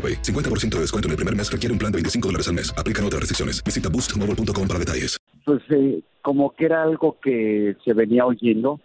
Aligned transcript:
AroPay. 0.00 0.14
50% 0.22 0.76
de 0.76 0.80
descuento 0.80 1.08
en 1.08 1.12
el 1.12 1.16
primer 1.16 1.36
mes 1.36 1.52
requiere 1.52 1.72
un 1.72 1.78
plan 1.78 1.92
de 1.92 1.96
25 1.96 2.28
dólares 2.28 2.48
al 2.48 2.54
mes. 2.54 2.72
Aplican 2.78 3.04
otras 3.04 3.20
restricciones. 3.20 3.62
Visita 3.62 3.90
boostmobile.com 3.90 4.66
para 4.66 4.78
detalles. 4.78 5.18
Pues 5.44 5.62
eh, 5.70 6.00
como 6.22 6.50
que 6.50 6.64
era 6.66 6.82
algo 6.82 7.18
que 7.20 7.76
se 7.84 7.92
venía 7.92 8.24
oyendo, 8.24 8.80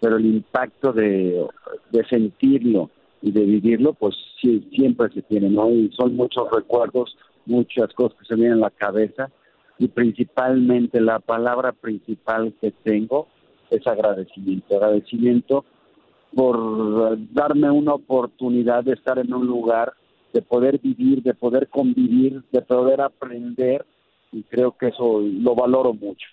pero 0.00 0.16
el 0.16 0.26
impacto 0.26 0.92
de, 0.92 1.46
de 1.90 2.04
sentirlo 2.06 2.90
y 3.22 3.32
de 3.32 3.44
vivirlo, 3.44 3.94
pues 3.94 4.14
sí, 4.40 4.68
siempre 4.74 5.08
se 5.12 5.22
tiene, 5.22 5.50
¿no? 5.50 5.70
Y 5.70 5.90
son 5.96 6.16
muchos 6.16 6.50
recuerdos, 6.50 7.16
muchas 7.46 7.92
cosas 7.94 8.18
que 8.18 8.24
se 8.26 8.34
vienen 8.34 8.58
a 8.58 8.68
la 8.68 8.70
cabeza 8.70 9.30
y 9.80 9.88
principalmente 9.88 11.00
la 11.00 11.20
palabra 11.20 11.72
principal 11.72 12.54
que 12.60 12.70
tengo 12.70 13.28
es 13.70 13.86
agradecimiento. 13.86 14.76
Agradecimiento 14.76 15.64
por 16.34 17.18
darme 17.32 17.70
una 17.70 17.94
oportunidad 17.94 18.84
de 18.84 18.92
estar 18.92 19.18
en 19.18 19.32
un 19.32 19.46
lugar 19.46 19.94
de 20.32 20.42
poder 20.42 20.78
vivir, 20.78 21.22
de 21.22 21.34
poder 21.34 21.68
convivir, 21.68 22.42
de 22.52 22.62
poder 22.62 23.00
aprender 23.00 23.84
y 24.32 24.42
creo 24.44 24.76
que 24.76 24.88
eso 24.88 25.20
lo 25.20 25.54
valoro 25.54 25.92
mucho. 25.92 26.26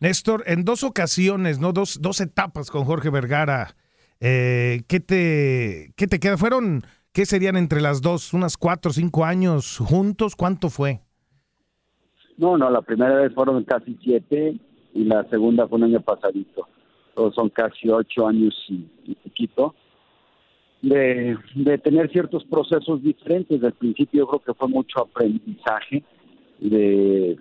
Néstor, 0.00 0.44
en 0.46 0.64
dos 0.64 0.82
ocasiones, 0.84 1.58
no 1.58 1.72
dos, 1.72 2.00
dos 2.00 2.20
etapas 2.20 2.70
con 2.70 2.84
Jorge 2.84 3.10
Vergara, 3.10 3.76
eh, 4.20 4.82
¿qué 4.88 5.00
te 5.00 5.92
qué 5.96 6.06
te 6.06 6.18
queda? 6.18 6.36
Fueron 6.36 6.82
qué 7.12 7.26
serían 7.26 7.56
entre 7.56 7.80
las 7.80 8.02
dos, 8.02 8.32
unas 8.34 8.56
cuatro 8.56 8.90
o 8.90 8.94
cinco 8.94 9.24
años 9.24 9.78
juntos, 9.78 10.36
¿cuánto 10.36 10.68
fue? 10.68 11.00
No, 12.36 12.58
no, 12.58 12.70
la 12.70 12.82
primera 12.82 13.16
vez 13.16 13.34
fueron 13.34 13.64
casi 13.64 13.98
siete 14.02 14.58
y 14.92 15.04
la 15.04 15.24
segunda 15.30 15.66
fue 15.66 15.78
un 15.78 15.84
año 15.84 16.00
pasadito. 16.00 16.68
Todos 17.14 17.34
son 17.34 17.48
casi 17.48 17.88
ocho 17.88 18.26
años 18.26 18.54
y, 18.68 18.86
y 19.04 19.14
poquito 19.14 19.74
de, 20.88 21.78
tener 21.78 22.10
ciertos 22.10 22.44
procesos 22.44 23.02
diferentes. 23.02 23.60
Del 23.60 23.72
principio 23.72 24.20
yo 24.20 24.26
creo 24.28 24.42
que 24.42 24.54
fue 24.54 24.68
mucho 24.68 25.00
aprendizaje 25.00 26.02
de, 26.60 27.36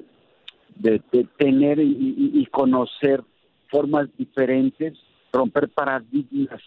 de, 0.78 1.00
tener 1.38 1.80
y, 1.80 2.32
y, 2.34 2.46
conocer 2.48 3.24
formas 3.70 4.08
diferentes, 4.18 4.94
romper 5.32 5.70
paradigmas 5.70 6.62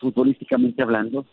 futbolísticamente 0.00 0.82
hablando. 0.82 1.24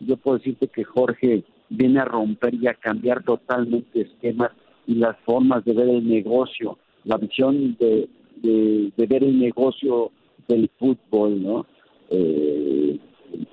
Yo 0.00 0.16
puedo 0.16 0.38
decirte 0.38 0.68
que 0.68 0.84
Jorge 0.84 1.44
viene 1.68 2.00
a 2.00 2.04
romper 2.04 2.54
y 2.54 2.66
a 2.66 2.74
cambiar 2.74 3.22
totalmente 3.22 4.02
esquemas 4.02 4.50
y 4.86 4.94
las 4.94 5.16
formas 5.24 5.64
de 5.64 5.74
ver 5.74 5.88
el 5.88 6.08
negocio, 6.08 6.78
la 7.04 7.16
visión 7.16 7.76
de, 7.78 8.08
de, 8.36 8.92
de 8.96 9.06
ver 9.06 9.24
el 9.24 9.38
negocio 9.38 10.10
del 10.48 10.70
fútbol, 10.78 11.42
¿no? 11.42 11.66
Eh, 12.10 12.98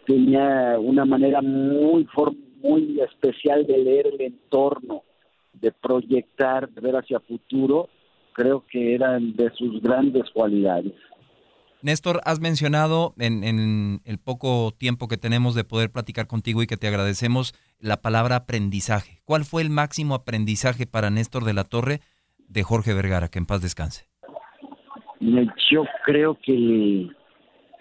tenía 0.06 0.78
una 0.80 1.06
manera 1.06 1.42
muy 1.42 2.08
muy 2.62 3.00
especial 3.02 3.66
de 3.66 3.78
leer 3.78 4.08
el 4.08 4.22
entorno, 4.22 5.04
de 5.54 5.72
proyectar, 5.72 6.70
de 6.70 6.82
ver 6.82 6.96
hacia 6.96 7.20
futuro, 7.20 7.90
creo 8.34 8.66
que 8.70 8.96
eran 8.96 9.36
de 9.36 9.50
sus 9.52 9.82
grandes 9.82 10.30
cualidades. 10.34 10.94
Néstor, 11.82 12.22
has 12.26 12.40
mencionado 12.40 13.14
en, 13.20 13.44
en, 13.44 14.02
el 14.04 14.18
poco 14.18 14.72
tiempo 14.78 15.08
que 15.08 15.18
tenemos 15.18 15.54
de 15.54 15.64
poder 15.64 15.92
platicar 15.92 16.28
contigo 16.28 16.64
y 16.64 16.68
que 16.68 16.78
te 16.78 16.88
agradecemos 16.88 17.54
la 17.80 17.98
palabra 17.98 18.36
aprendizaje. 18.36 19.22
¿Cuál 19.26 19.46
fue 19.46 19.62
el 19.62 19.70
máximo 19.70 20.16
aprendizaje 20.16 20.88
para 20.88 21.10
Néstor 21.12 21.44
de 21.46 21.54
la 21.54 21.64
Torre 21.64 22.00
de 22.48 22.64
Jorge 22.64 22.94
Vergara? 22.94 23.28
Que 23.28 23.40
en 23.40 23.46
paz 23.46 23.62
descanse. 23.62 24.08
Yo 25.20 25.84
creo 26.06 26.38
que 26.44 27.10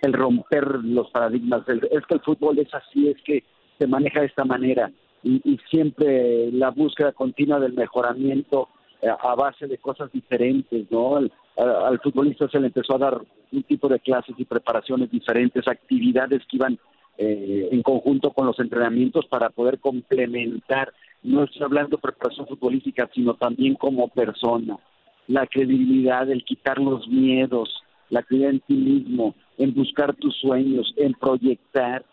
el 0.02 0.12
romper 0.12 0.66
los 0.84 1.10
paradigmas. 1.10 1.62
Es 1.68 2.06
que 2.06 2.14
el 2.14 2.20
fútbol 2.20 2.58
es 2.58 2.72
así, 2.74 3.08
es 3.08 3.20
que 3.22 3.44
se 3.78 3.86
maneja 3.86 4.20
de 4.20 4.26
esta 4.26 4.44
manera 4.44 4.90
y, 5.22 5.58
siempre 5.70 6.50
la 6.52 6.70
búsqueda 6.70 7.12
continua 7.12 7.58
del 7.58 7.72
mejoramiento 7.72 8.68
eh, 9.02 9.08
a 9.08 9.34
base 9.34 9.66
de 9.66 9.78
cosas 9.78 10.10
diferentes, 10.12 10.90
¿no? 10.90 11.16
Al, 11.16 12.00
futbolista 12.00 12.48
se 12.48 12.60
le 12.60 12.66
empezó 12.66 12.94
a 12.94 12.98
dar 12.98 13.20
un 13.50 13.62
tipo 13.64 13.88
de 13.88 13.98
clases 13.98 14.34
y 14.38 14.44
preparaciones 14.44 15.10
diferentes, 15.10 15.66
actividades 15.66 16.42
que 16.48 16.56
iban 16.56 16.78
eh, 17.18 17.68
en 17.72 17.82
conjunto 17.82 18.30
con 18.30 18.46
los 18.46 18.58
entrenamientos 18.60 19.26
para 19.26 19.48
poder 19.50 19.80
complementar, 19.80 20.92
no 21.22 21.44
estoy 21.44 21.62
hablando 21.62 21.96
de 21.96 22.02
preparación 22.02 22.46
futbolística, 22.46 23.08
sino 23.14 23.34
también 23.34 23.74
como 23.74 24.08
persona, 24.08 24.78
la 25.26 25.46
credibilidad, 25.46 26.30
el 26.30 26.44
quitar 26.44 26.78
los 26.78 27.08
miedos, 27.08 27.82
la 28.10 28.22
creencia 28.22 28.50
en 28.50 28.60
ti 28.60 28.74
mismo, 28.74 29.34
en 29.58 29.74
buscar 29.74 30.14
tus 30.16 30.36
sueños, 30.36 30.92
en 30.96 31.12
proyectar, 31.14 32.04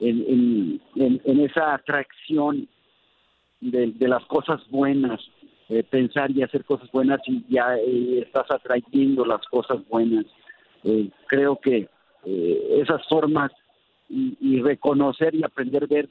en, 0.00 0.80
en, 0.94 1.40
esa 1.40 1.74
atracción 1.74 2.68
de, 3.60 3.92
las 4.00 4.24
cosas 4.26 4.60
buenas, 4.70 5.20
eh, 5.68 5.82
pensar 5.82 6.30
y 6.30 6.42
hacer 6.42 6.64
cosas 6.64 6.90
buenas 6.92 7.20
y 7.26 7.44
ya 7.48 7.76
eh, 7.76 8.20
estás 8.24 8.50
atrayendo 8.50 9.24
las 9.24 9.44
cosas 9.46 9.86
buenas. 9.88 10.26
Eh, 10.84 11.10
creo 11.26 11.56
que 11.56 11.88
esas 12.24 13.06
formas 13.08 13.50
y, 14.08 14.36
y, 14.40 14.60
reconocer 14.60 15.34
y 15.34 15.44
aprender 15.44 15.84
a 15.84 15.86
ver 15.86 16.08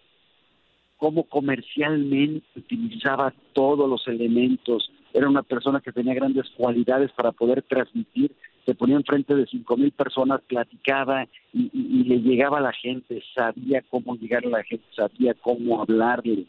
cómo 0.98 1.24
comercialmente 1.24 2.46
utilizaba 2.56 3.34
todos 3.54 3.90
los 3.90 4.08
elementos, 4.08 4.92
era 5.18 5.30
una 5.30 5.44
persona 5.44 5.82
que 5.82 5.92
tenía 5.92 6.14
grandes 6.14 6.48
cualidades 6.56 7.12
para 7.12 7.32
poder 7.32 7.64
transmitir 7.64 8.32
se 8.68 8.76
ponía 8.76 8.98
enfrente 8.98 9.34
de 9.34 9.46
cinco 9.46 9.78
mil 9.78 9.92
personas, 9.94 10.42
platicaba 10.42 11.26
y, 11.54 12.04
le 12.04 12.20
llegaba 12.20 12.58
a 12.58 12.62
la 12.62 12.74
gente, 12.74 13.24
sabía 13.34 13.82
cómo 13.90 14.18
llegar 14.18 14.46
a 14.46 14.50
la 14.50 14.64
gente, 14.64 14.84
sabía 14.94 15.34
cómo 15.36 15.82
hablarle. 15.82 16.44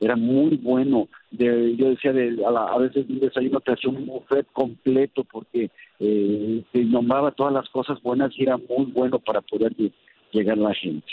era 0.00 0.14
muy 0.14 0.56
bueno. 0.56 1.08
De, 1.32 1.74
yo 1.74 1.90
decía, 1.90 2.12
de, 2.12 2.40
a, 2.46 2.78
veces 2.78 3.06
un 3.08 3.18
desayuno 3.18 3.58
te 3.58 3.72
hacía 3.72 3.90
un 3.90 4.06
buffet 4.06 4.46
completo 4.52 5.24
porque 5.24 5.68
eh, 5.98 6.62
te 6.70 6.84
nombraba 6.84 7.32
todas 7.32 7.52
las 7.52 7.68
cosas 7.70 8.00
buenas 8.02 8.30
y 8.38 8.44
era 8.44 8.56
muy 8.56 8.86
bueno 8.92 9.18
para 9.18 9.40
poder 9.40 9.74
llegar 10.30 10.56
a 10.56 10.68
la 10.68 10.74
gente. 10.74 11.08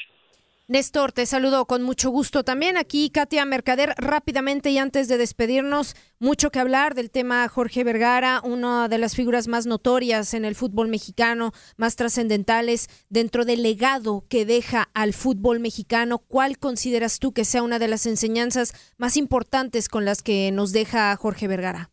Néstor, 0.71 1.11
te 1.11 1.25
saludo 1.25 1.65
con 1.65 1.83
mucho 1.83 2.11
gusto 2.11 2.43
también. 2.43 2.77
Aquí 2.77 3.09
Katia 3.09 3.43
Mercader, 3.43 3.89
rápidamente 3.97 4.69
y 4.69 4.77
antes 4.77 5.09
de 5.09 5.17
despedirnos, 5.17 5.95
mucho 6.17 6.49
que 6.49 6.59
hablar 6.59 6.95
del 6.95 7.11
tema 7.11 7.45
Jorge 7.49 7.83
Vergara, 7.83 8.39
una 8.41 8.87
de 8.87 8.97
las 8.97 9.13
figuras 9.13 9.49
más 9.49 9.67
notorias 9.67 10.33
en 10.33 10.45
el 10.45 10.55
fútbol 10.55 10.87
mexicano, 10.87 11.51
más 11.75 11.97
trascendentales 11.97 12.87
dentro 13.09 13.43
del 13.43 13.63
legado 13.63 14.23
que 14.29 14.45
deja 14.45 14.87
al 14.93 15.11
fútbol 15.11 15.59
mexicano. 15.59 16.19
¿Cuál 16.19 16.57
consideras 16.57 17.19
tú 17.19 17.33
que 17.33 17.43
sea 17.43 17.63
una 17.63 17.77
de 17.77 17.89
las 17.89 18.05
enseñanzas 18.05 18.95
más 18.97 19.17
importantes 19.17 19.89
con 19.89 20.05
las 20.05 20.23
que 20.23 20.53
nos 20.53 20.71
deja 20.71 21.13
Jorge 21.17 21.49
Vergara? 21.49 21.89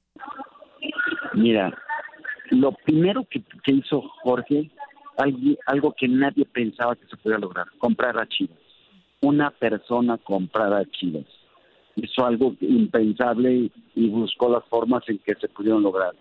Mira, 1.34 1.76
lo 2.50 2.70
primero 2.84 3.26
que, 3.28 3.42
hizo 3.72 4.02
Jorge, 4.22 4.70
algo, 5.66 5.92
que 5.98 6.06
nadie 6.06 6.44
pensaba 6.44 6.94
que 6.94 7.06
se 7.06 7.16
pudiera 7.16 7.40
lograr, 7.40 7.66
comprar 7.80 8.16
a 8.16 8.28
Chivas 8.28 8.68
una 9.20 9.50
persona 9.50 10.19
comprara 10.19 10.85
Chivas. 10.91 11.26
Hizo 11.97 12.25
algo 12.25 12.55
impensable 12.61 13.70
y, 13.94 14.09
buscó 14.09 14.49
las 14.49 14.65
formas 14.67 15.03
en 15.09 15.19
que 15.19 15.35
se 15.35 15.49
pudieron 15.49 15.82
lograr. 15.82 16.15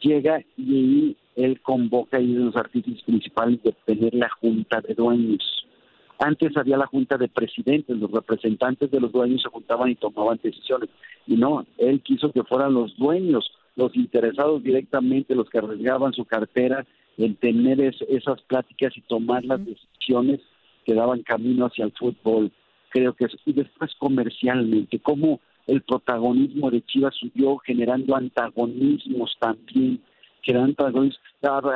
Llega 0.00 0.40
y 0.56 1.16
él 1.34 1.60
convoca 1.62 2.20
y 2.20 2.26
los 2.28 2.54
artículos 2.56 3.02
principales 3.02 3.62
de 3.62 3.72
tener 3.84 4.14
la 4.14 4.28
junta 4.40 4.80
de 4.80 4.94
dueños. 4.94 5.66
Antes 6.18 6.56
había 6.56 6.76
la 6.76 6.86
junta 6.86 7.18
de 7.18 7.28
presidentes, 7.28 7.96
los 7.96 8.10
representantes 8.10 8.90
de 8.90 9.00
los 9.00 9.12
dueños 9.12 9.42
se 9.42 9.48
juntaban 9.48 9.90
y 9.90 9.96
tomaban 9.96 10.38
decisiones. 10.42 10.88
Y 11.26 11.34
no, 11.34 11.66
él 11.76 12.00
quiso 12.02 12.30
que 12.30 12.44
fueran 12.44 12.72
los 12.72 12.96
dueños, 12.96 13.50
los 13.74 13.94
interesados 13.96 14.62
directamente, 14.62 15.34
los 15.34 15.50
que 15.50 15.58
arriesgaban 15.58 16.12
su 16.12 16.24
cartera 16.24 16.86
en 17.18 17.34
tener 17.34 17.80
esas 17.80 18.40
pláticas 18.42 18.96
y 18.96 19.00
tomar 19.02 19.44
las 19.44 19.60
decisiones 19.64 20.40
que 20.86 20.94
daban 20.94 21.22
camino 21.22 21.66
hacia 21.66 21.84
el 21.84 21.92
fútbol. 21.92 22.52
Creo 22.90 23.12
que 23.12 23.26
y 23.44 23.52
después 23.52 23.90
comercialmente, 23.98 25.00
cómo 25.00 25.40
el 25.66 25.82
protagonismo 25.82 26.70
de 26.70 26.82
Chivas 26.86 27.14
subió 27.16 27.58
generando 27.58 28.14
antagonismos 28.14 29.36
también, 29.40 30.00
generando 30.42 30.86
antagonismos. 30.86 31.20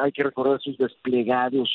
Hay 0.03 0.13
que 0.13 0.23
recordar 0.23 0.61
sus 0.61 0.79
desplegados, 0.79 1.69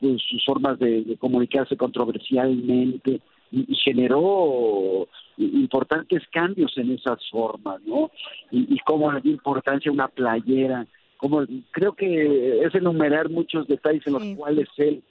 pues, 0.00 0.22
sus 0.22 0.42
formas 0.44 0.78
de, 0.78 1.16
comunicarse 1.20 1.76
controversialmente 1.76 3.20
y, 3.52 3.74
generó 3.76 5.06
importantes 5.36 6.22
cambios 6.32 6.76
en 6.78 6.92
esas 6.92 7.18
formas, 7.30 7.80
¿no? 7.82 8.10
Y, 8.50 8.74
y 8.74 8.78
cómo 8.80 9.12
le 9.12 9.20
dio 9.20 9.32
importancia 9.32 9.92
una 9.92 10.08
playera, 10.08 10.86
como 11.18 11.44
creo 11.70 11.92
que 11.92 12.62
es 12.64 12.74
enumerar 12.74 13.28
muchos 13.28 13.66
detalles 13.68 14.06
en 14.06 14.14
los 14.14 14.24
cuales 14.36 14.68
él 14.78 15.02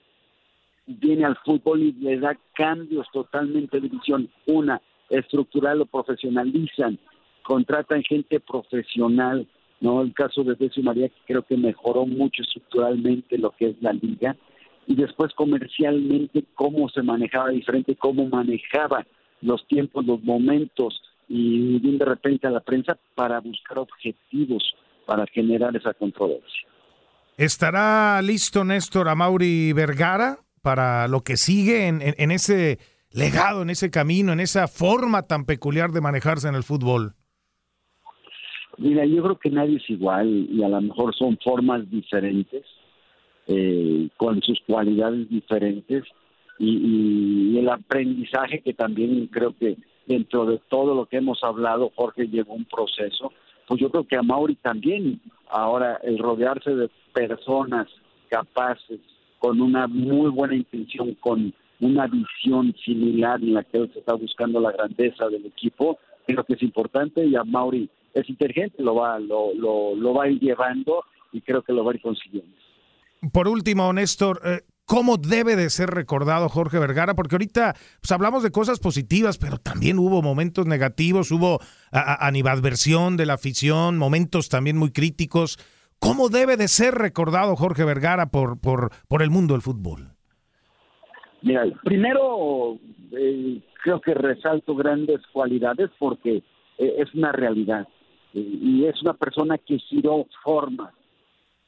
viene 0.89 1.25
al 1.25 1.37
fútbol 1.45 1.81
y 1.83 1.91
le 1.93 2.19
da 2.19 2.37
cambios 2.53 3.07
totalmente 3.13 3.79
de 3.79 3.89
visión. 3.89 4.29
Una, 4.47 4.81
estructural 5.09 5.79
lo 5.79 5.85
profesionalizan, 5.85 6.97
contratan 7.43 8.03
gente 8.03 8.39
profesional, 8.39 9.47
¿no? 9.81 10.01
El 10.01 10.13
caso 10.13 10.43
de 10.43 10.55
Decio 10.55 10.83
María, 10.83 11.09
que 11.09 11.21
creo 11.27 11.43
que 11.43 11.57
mejoró 11.57 12.05
mucho 12.05 12.41
estructuralmente 12.43 13.37
lo 13.37 13.51
que 13.51 13.69
es 13.69 13.81
la 13.81 13.93
liga, 13.93 14.35
y 14.87 14.95
después 14.95 15.33
comercialmente 15.33 16.43
cómo 16.55 16.89
se 16.89 17.03
manejaba 17.03 17.49
diferente, 17.49 17.95
cómo 17.95 18.27
manejaba 18.27 19.05
los 19.41 19.65
tiempos, 19.67 20.05
los 20.05 20.23
momentos, 20.23 21.01
y 21.27 21.79
de 21.79 22.05
repente 22.05 22.47
a 22.47 22.51
la 22.51 22.59
prensa 22.59 22.97
para 23.13 23.39
buscar 23.39 23.77
objetivos, 23.77 24.75
para 25.05 25.25
generar 25.27 25.75
esa 25.75 25.93
controversia. 25.93 26.67
¿Estará 27.37 28.21
listo 28.21 28.65
Néstor 28.65 29.07
Amauri 29.07 29.71
Vergara 29.73 30.39
para 30.61 31.07
lo 31.07 31.21
que 31.21 31.37
sigue 31.37 31.87
en, 31.87 32.31
ese 32.31 32.79
legado, 33.11 33.61
en 33.61 33.69
ese 33.69 33.89
camino, 33.89 34.33
en 34.33 34.39
esa 34.39 34.67
forma 34.67 35.23
tan 35.23 35.45
peculiar 35.45 35.91
de 35.91 36.01
manejarse 36.01 36.47
en 36.47 36.55
el 36.55 36.63
fútbol? 36.63 37.15
Mira, 38.77 39.05
yo 39.05 39.21
creo 39.23 39.39
que 39.39 39.49
nadie 39.49 39.77
es 39.77 39.89
igual 39.89 40.47
y 40.49 40.63
a 40.63 40.69
lo 40.69 40.79
mejor 40.81 41.13
son 41.13 41.37
formas 41.43 41.89
diferentes, 41.89 42.63
eh, 43.47 44.09
con 44.15 44.41
sus 44.41 44.59
cualidades 44.65 45.29
diferentes 45.29 46.03
y, 46.59 47.57
el 47.57 47.69
aprendizaje 47.69 48.61
que 48.61 48.73
también 48.73 49.27
creo 49.27 49.55
que 49.57 49.77
dentro 50.05 50.45
de 50.45 50.59
todo 50.69 50.93
lo 50.93 51.05
que 51.05 51.17
hemos 51.17 51.43
hablado, 51.43 51.91
Jorge 51.95 52.27
llevó 52.27 52.53
un 52.53 52.65
proceso, 52.65 53.33
pues 53.67 53.79
yo 53.79 53.89
creo 53.89 54.05
que 54.05 54.15
a 54.15 54.21
Mauri 54.21 54.55
también, 54.55 55.21
ahora 55.49 55.99
el 56.03 56.17
rodearse 56.17 56.75
de 56.75 56.89
personas 57.13 57.87
capaces, 58.29 58.99
con 59.39 59.61
una 59.61 59.87
muy 59.87 60.29
buena 60.29 60.55
intención, 60.55 61.15
con 61.15 61.53
una 61.79 62.07
visión 62.07 62.75
similar 62.85 63.41
en 63.41 63.53
la 63.53 63.63
que 63.63 63.87
se 63.87 63.99
está 63.99 64.13
buscando 64.13 64.59
la 64.59 64.71
grandeza 64.71 65.27
del 65.27 65.45
equipo, 65.45 65.97
creo 66.27 66.43
que 66.43 66.53
es 66.53 66.61
importante 66.61 67.25
y 67.25 67.35
a 67.35 67.43
Mauri 67.43 67.89
es 68.13 68.29
inteligente, 68.29 68.83
lo 68.83 68.95
va, 68.95 69.19
lo, 69.19 69.53
lo, 69.53 70.13
va 70.13 70.25
a 70.25 70.29
ir 70.29 70.39
llevando 70.39 71.03
y 71.31 71.41
creo 71.41 71.61
que 71.61 71.73
lo 71.73 71.83
va 71.83 71.91
a 71.91 71.95
ir 71.95 72.01
consiguiendo. 72.01 72.51
Por 73.31 73.47
último, 73.47 73.91
Néstor, 73.93 74.41
eh, 74.43 74.61
¿cómo 74.85 75.17
debe 75.17 75.55
de 75.55 75.69
ser 75.69 75.89
recordado 75.89 76.49
Jorge 76.49 76.79
Vergara? 76.79 77.15
Porque 77.15 77.35
ahorita 77.35 77.75
pues, 78.01 78.11
hablamos 78.11 78.43
de 78.43 78.51
cosas 78.51 78.79
positivas, 78.79 79.37
pero 79.37 79.57
también 79.57 79.99
hubo 79.99 80.21
momentos 80.21 80.65
negativos, 80.65 81.31
hubo 81.31 81.59
animadversión 81.91 83.15
de 83.17 83.25
la 83.25 83.33
afición, 83.33 83.97
momentos 83.97 84.49
también 84.49 84.77
muy 84.77 84.91
críticos. 84.91 85.57
¿Cómo 85.99 86.29
debe 86.29 86.55
de 86.55 86.67
ser 86.67 86.95
recordado 86.95 87.55
Jorge 87.55 87.83
Vergara 87.83 88.27
por, 88.27 88.59
por, 88.59 88.89
por 89.07 89.21
el 89.21 89.29
mundo 89.29 89.53
del 89.53 89.61
fútbol? 89.61 90.13
Mira, 91.41 91.65
primero 91.83 92.77
eh, 93.11 93.61
creo 93.83 94.01
que 94.01 94.13
resalto 94.13 94.75
grandes 94.75 95.19
cualidades 95.31 95.89
porque 95.99 96.43
eh, 96.77 96.95
es 96.97 97.13
una 97.13 97.31
realidad 97.31 97.87
eh, 98.33 98.39
y 98.39 98.85
es 98.85 99.01
una 99.01 99.13
persona 99.13 99.57
que 99.57 99.77
giró 99.79 100.25
forma, 100.43 100.93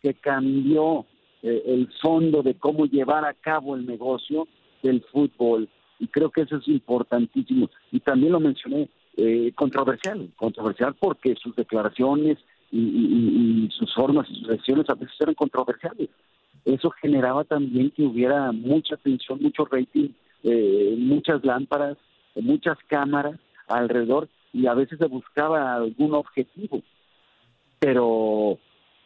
que 0.02 0.14
cambió 0.16 1.06
el 1.44 1.92
fondo 2.00 2.44
de 2.44 2.54
cómo 2.54 2.86
llevar 2.86 3.26
a 3.26 3.34
cabo 3.34 3.76
el 3.76 3.88
negocio 3.88 4.48
del 4.84 5.04
fútbol 5.12 5.68
y 5.98 6.08
creo 6.08 6.30
que 6.30 6.42
eso 6.42 6.58
es 6.58 6.68
importantísimo 6.68 7.68
y 7.92 8.00
también 8.00 8.34
lo 8.34 8.40
mencioné 8.40 8.90
controversial, 9.56 10.30
controversial 10.36 10.96
porque 11.00 11.34
sus 11.42 11.56
declaraciones 11.56 12.38
y, 12.72 13.70
sus 13.78 13.94
formas 13.94 14.30
y 14.30 14.36
sus 14.36 14.50
acciones 14.50 14.90
a 14.90 14.96
veces 14.96 15.16
eran 15.20 15.36
controversiales. 15.36 16.10
Eso 16.66 16.90
generaba 16.92 17.44
también 17.44 17.92
que 17.92 18.04
hubiera 18.04 18.52
mucha 18.52 18.96
atención, 18.96 19.40
mucho 19.42 19.66
rating, 19.66 20.10
eh, 20.44 20.96
muchas 20.98 21.44
lámparas, 21.44 21.98
muchas 22.36 22.78
cámaras 22.88 23.40
alrededor 23.68 24.30
y 24.54 24.68
a 24.68 24.74
veces 24.74 25.00
se 25.00 25.08
buscaba 25.08 25.76
algún 25.76 26.14
objetivo. 26.14 26.82
Pero 27.80 28.60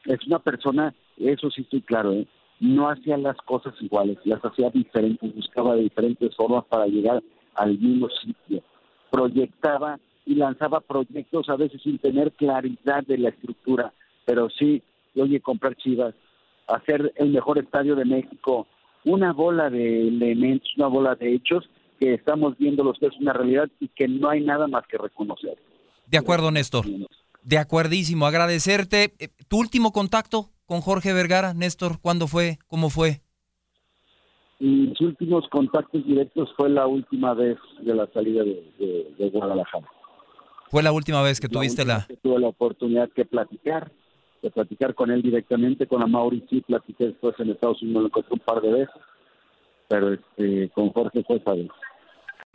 es 0.06 0.28
una 0.28 0.40
persona, 0.40 0.94
eso 1.18 1.50
sí 1.50 1.62
estoy 1.62 1.82
claro, 1.82 2.12
¿eh? 2.14 2.28
no 2.60 2.90
hacía 2.90 3.18
las 3.18 3.38
cosas 3.38 3.74
iguales, 3.82 4.18
las 4.24 4.44
hacía 4.44 4.70
diferentes, 4.70 5.34
buscaba 5.36 5.76
diferentes 5.76 6.36
formas 6.36 6.66
para 6.66 6.86
llegar 6.88 7.22
al 7.56 7.78
mismo 7.78 8.10
sitio. 8.10 8.64
Proyectaba 9.10 10.00
y 10.26 10.36
lanzaba 10.36 10.82
proyectos 10.82 11.50
a 11.50 11.56
veces 11.56 11.82
sin 11.82 12.00
tener 12.00 12.32
claridad 12.34 13.04
de 13.06 13.18
la 13.18 13.30
estructura, 13.30 13.94
pero 14.26 14.50
sí, 14.50 14.82
oye, 15.16 15.40
comprar 15.40 15.76
Chivas, 15.76 16.16
hacer 16.68 17.14
el 17.16 17.30
mejor 17.30 17.60
estadio 17.60 17.96
de 17.96 18.06
México, 18.06 18.68
una 19.06 19.34
bola 19.34 19.70
de 19.70 20.08
elementos, 20.08 20.70
una 20.78 20.88
bola 20.88 21.16
de 21.16 21.36
hechos 21.36 21.70
que 22.00 22.16
estamos 22.16 22.58
viendo 22.58 22.84
los 22.84 22.98
que 22.98 23.08
es 23.08 23.18
una 23.20 23.34
realidad 23.34 23.70
y 23.80 23.88
que 23.90 24.08
no 24.08 24.30
hay 24.30 24.42
nada 24.42 24.68
más 24.68 24.86
que 24.88 24.98
reconocer. 24.98 25.58
De 26.08 26.18
acuerdo, 26.18 26.52
Néstor. 26.52 26.86
De 27.44 27.58
acuerdísimo. 27.58 28.26
Agradecerte. 28.26 29.14
Eh, 29.20 29.30
¿Tu 29.48 29.60
último 29.60 29.92
contacto 29.92 30.50
con 30.66 30.82
Jorge 30.82 31.14
Vergara, 31.14 31.54
Néstor? 31.54 32.00
¿Cuándo 32.02 32.28
fue? 32.28 32.58
¿Cómo 32.68 32.90
fue? 32.90 33.22
Mis 34.60 35.00
últimos 35.02 35.48
contactos 35.50 36.06
directos 36.06 36.50
fue 36.58 36.70
la 36.70 36.88
última 36.88 37.34
vez 37.34 37.58
de 37.82 37.94
la 37.94 38.08
salida 38.08 38.44
de 38.44 39.30
Guadalajara. 39.32 39.88
¿Fue 40.70 40.84
la 40.84 40.92
última 40.92 41.22
vez 41.22 41.40
que 41.40 41.48
tuviste 41.48 41.86
la...? 41.86 42.08
tuve 42.22 42.40
la 42.40 42.48
oportunidad 42.48 43.10
de 43.16 43.26
platicar, 43.26 43.92
de 44.42 44.52
platicar 44.52 44.94
con 44.96 45.12
él 45.12 45.22
directamente, 45.22 45.88
con 45.88 46.02
Amaury 46.02 46.46
sí 46.50 46.62
platiqué 46.62 47.08
después 47.08 47.36
en 47.40 47.52
Estados 47.52 47.82
Unidos, 47.82 48.04
lo 48.04 48.08
encontré 48.08 48.34
un 48.34 48.40
par 48.40 48.62
de 48.62 48.72
veces, 48.72 48.96
pero 49.88 50.14
este, 50.14 50.70
con 50.70 50.90
Jorge 50.90 51.24
fue 51.24 51.38
esa 51.38 51.54
vez. 51.54 51.70